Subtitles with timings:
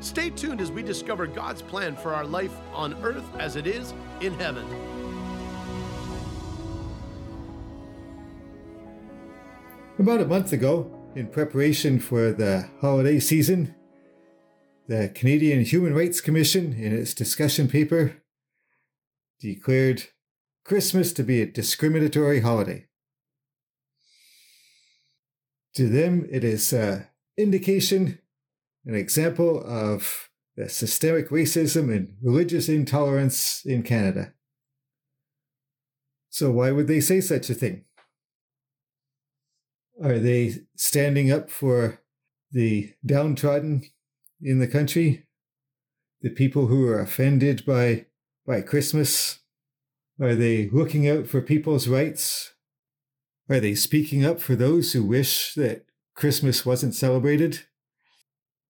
[0.00, 3.92] Stay tuned as we discover God's plan for our life on earth as it is
[4.20, 4.66] in heaven.
[9.98, 13.74] About a month ago, in preparation for the holiday season,
[14.88, 18.22] the Canadian Human Rights Commission, in its discussion paper,
[19.40, 20.04] declared
[20.64, 22.86] Christmas to be a discriminatory holiday.
[25.74, 28.19] To them, it is an indication,
[28.84, 30.30] an example of
[30.68, 34.32] systemic racism and religious intolerance in Canada.
[36.28, 37.84] So, why would they say such a thing?
[40.02, 42.00] Are they standing up for
[42.52, 43.82] the downtrodden
[44.40, 45.26] in the country?
[46.22, 48.06] The people who are offended by,
[48.46, 49.40] by Christmas?
[50.20, 52.52] Are they looking out for people's rights?
[53.48, 57.64] Are they speaking up for those who wish that Christmas wasn't celebrated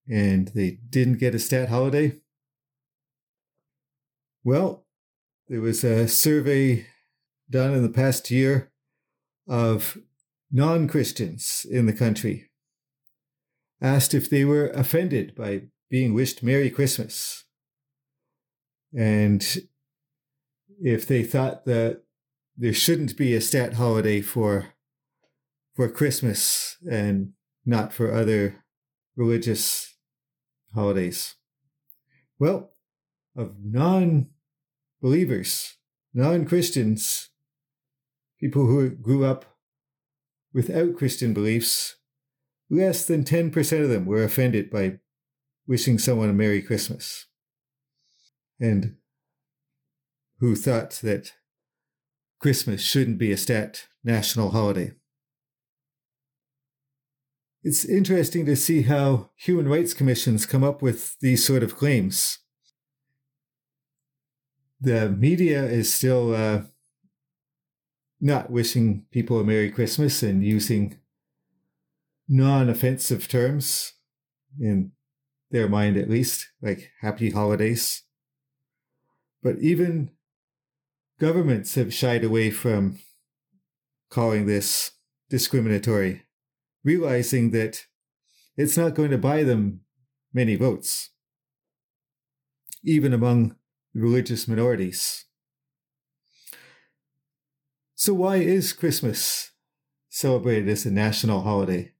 [0.09, 2.17] and they didn't get a stat holiday?
[4.45, 4.87] Well,
[5.49, 6.87] there was a survey
[7.51, 8.71] done in the past year
[9.49, 9.99] of
[10.51, 12.51] non Christians in the country,
[13.83, 17.45] asked if they were offended by being wished Merry Christmas.
[18.97, 19.45] And
[20.81, 22.03] if they thought that
[22.57, 24.75] there shouldn't be a stat holiday for
[25.75, 27.33] for Christmas and
[27.65, 28.65] not for other
[29.21, 29.97] religious
[30.75, 31.35] holidays.
[32.39, 32.73] Well,
[33.37, 34.29] of non
[35.03, 35.77] believers,
[36.15, 37.29] non Christians,
[38.41, 39.45] people who grew up
[40.55, 41.97] without Christian beliefs,
[42.71, 44.99] less than 10% of them were offended by
[45.67, 47.27] wishing someone a Merry Christmas.
[48.59, 48.97] And
[50.39, 51.33] who thought that
[52.41, 54.93] Christmas shouldn't be a stat national holiday.
[57.63, 62.39] It's interesting to see how human rights commissions come up with these sort of claims.
[64.81, 66.63] The media is still uh,
[68.19, 70.99] not wishing people a Merry Christmas and using
[72.27, 73.93] non offensive terms,
[74.59, 74.93] in
[75.51, 78.05] their mind at least, like happy holidays.
[79.43, 80.13] But even
[81.19, 82.99] governments have shied away from
[84.09, 84.93] calling this
[85.29, 86.23] discriminatory,
[86.85, 87.87] realizing that
[88.57, 89.81] it's not going to buy them
[90.33, 91.11] many votes,
[92.85, 93.57] even among
[93.95, 95.25] religious minorities.
[97.95, 99.51] So, why is Christmas
[100.09, 101.93] celebrated as a national holiday?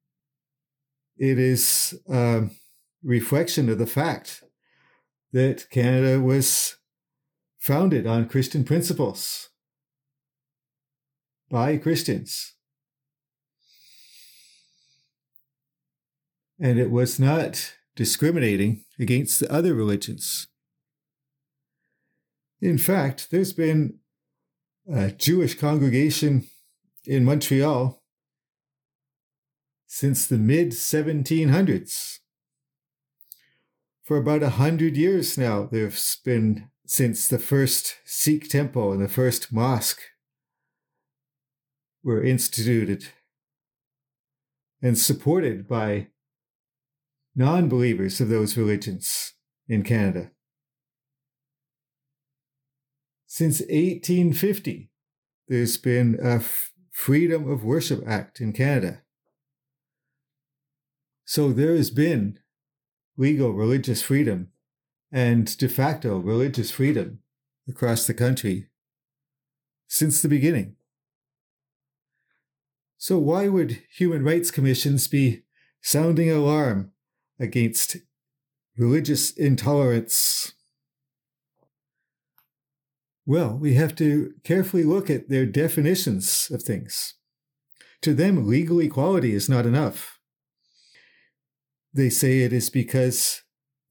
[1.19, 2.49] It is a
[3.03, 4.43] reflection of the fact
[5.33, 6.77] that Canada was
[7.59, 9.51] founded on Christian principles
[11.51, 12.55] by Christians.
[16.61, 20.47] And it was not discriminating against the other religions.
[22.61, 23.99] In fact, there's been
[24.93, 26.47] a Jewish congregation
[27.07, 28.03] in Montreal
[29.87, 32.19] since the mid 1700s.
[34.05, 39.09] For about a hundred years now, there's been since the first Sikh temple and the
[39.09, 40.03] first mosque
[42.03, 43.09] were instituted
[44.83, 46.09] and supported by
[47.41, 49.33] non believers of those religions
[49.67, 50.31] in Canada.
[53.27, 54.91] Since 1850,
[55.49, 56.43] there's been a
[56.93, 59.01] Freedom of Worship Act in Canada.
[61.25, 62.39] So there has been
[63.17, 64.49] legal religious freedom
[65.11, 67.21] and de facto religious freedom
[67.67, 68.67] across the country
[69.89, 70.77] since the beginning.
[72.99, 75.45] So, why would human rights commissions be
[75.81, 76.93] sounding alarm
[77.41, 77.97] against
[78.77, 80.53] religious intolerance
[83.31, 87.15] well, we have to carefully look at their definitions of things.
[88.03, 90.19] To them, legal equality is not enough.
[91.95, 93.43] They say it is because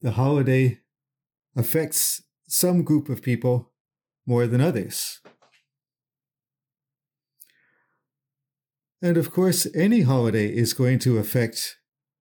[0.02, 0.80] the holiday
[1.56, 3.72] affects some group of people
[4.26, 5.20] more than others.
[9.00, 11.78] And of course, any holiday is going to affect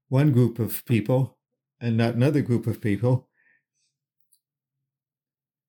[0.09, 1.38] one group of people
[1.79, 3.29] and not another group of people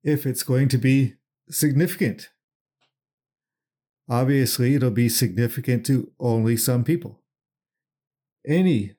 [0.02, 1.14] if it's going to be
[1.50, 2.31] significant.
[4.08, 7.20] Obviously, it'll be significant to only some people.
[8.46, 8.96] Any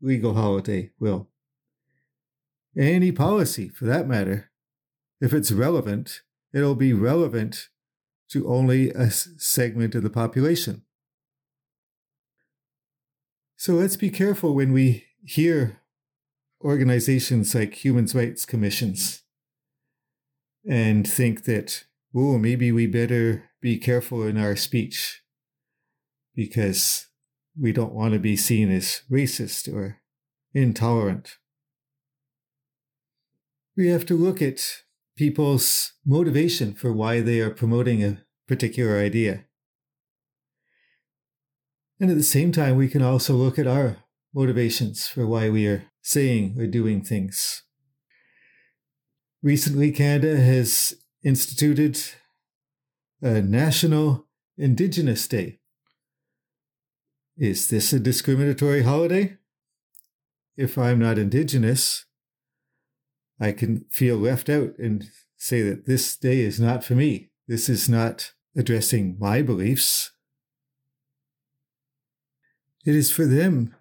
[0.00, 1.28] legal holiday will.
[2.76, 4.50] Any policy, for that matter,
[5.20, 6.22] if it's relevant,
[6.52, 7.68] it'll be relevant
[8.30, 10.82] to only a segment of the population.
[13.60, 15.80] So let's be careful when we hear
[16.62, 19.24] organizations like human rights commissions
[20.64, 21.82] and think that,
[22.14, 25.22] oh, maybe we better be careful in our speech
[26.36, 27.08] because
[27.60, 30.02] we don't want to be seen as racist or
[30.54, 31.38] intolerant.
[33.76, 34.84] We have to look at
[35.16, 39.47] people's motivation for why they are promoting a particular idea.
[42.00, 43.96] And at the same time, we can also look at our
[44.34, 47.62] motivations for why we are saying or doing things.
[49.42, 52.00] Recently, Canada has instituted
[53.20, 55.58] a National Indigenous Day.
[57.36, 59.36] Is this a discriminatory holiday?
[60.56, 62.04] If I'm not Indigenous,
[63.40, 67.30] I can feel left out and say that this day is not for me.
[67.46, 70.10] This is not addressing my beliefs.
[72.84, 73.74] It is for them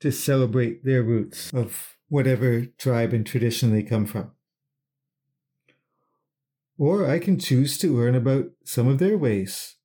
[0.00, 4.32] to celebrate their roots of whatever tribe and tradition they come from.
[6.78, 9.76] Or I can choose to learn about some of their ways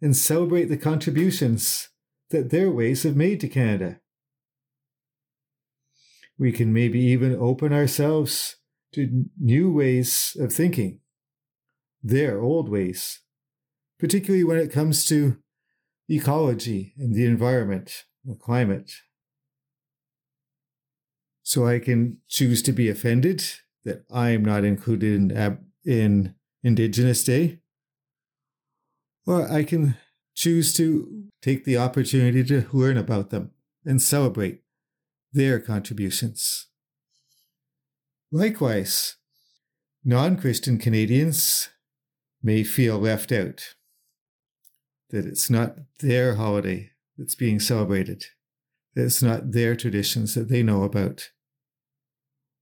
[0.00, 1.88] and celebrate the contributions
[2.30, 4.00] that their ways have made to Canada.
[6.38, 8.56] We can maybe even open ourselves
[8.92, 11.00] to new ways of thinking,
[12.02, 13.20] their old ways,
[13.98, 15.38] particularly when it comes to
[16.08, 18.92] ecology and the environment, the climate.
[21.42, 23.44] So I can choose to be offended
[23.84, 27.60] that I am not included in, in Indigenous Day,
[29.26, 29.96] or I can
[30.34, 33.52] choose to take the opportunity to learn about them
[33.84, 34.62] and celebrate
[35.32, 36.66] their contributions.
[38.32, 39.16] Likewise,
[40.04, 41.68] non Christian Canadians
[42.42, 43.75] may feel left out
[45.16, 48.26] that it's not their holiday that's being celebrated,
[48.94, 51.30] that it's not their traditions that they know about.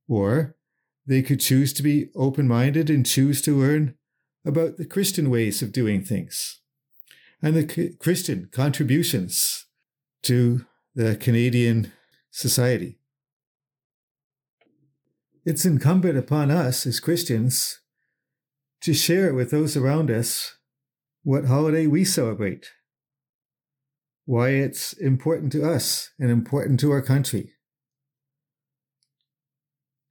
[0.08, 0.54] Or
[1.04, 3.96] they could choose to be open minded and choose to learn
[4.44, 6.60] about the Christian ways of doing things
[7.42, 9.66] and the Christian contributions
[10.22, 10.64] to
[10.94, 11.92] the Canadian
[12.30, 13.00] society.
[15.44, 17.80] It's incumbent upon us as Christians
[18.82, 20.56] to share with those around us
[21.24, 22.70] what holiday we celebrate,
[24.26, 27.54] why it's important to us and important to our country,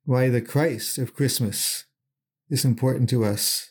[0.06, 1.86] why the Christ of Christmas
[2.50, 3.70] is important to us.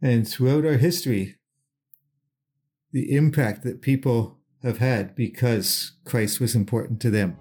[0.00, 1.36] And throughout our history,
[2.92, 7.36] the impact that people have had because Christ was important to them.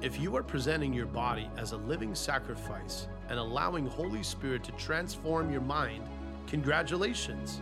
[0.00, 4.72] If you are presenting your body as a living sacrifice and allowing Holy Spirit to
[4.72, 6.04] transform your mind,
[6.46, 7.60] congratulations.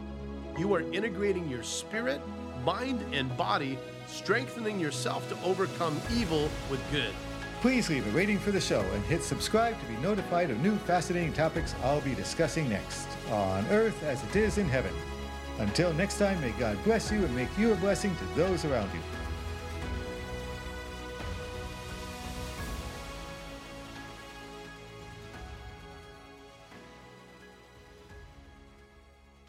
[0.58, 2.20] You are integrating your spirit,
[2.62, 7.10] mind, and body, strengthening yourself to overcome evil with good.
[7.62, 10.76] Please leave a rating for the show and hit subscribe to be notified of new
[10.80, 14.92] fascinating topics I'll be discussing next on earth as it is in heaven.
[15.58, 18.92] Until next time, may God bless you and make you a blessing to those around
[18.92, 19.00] you.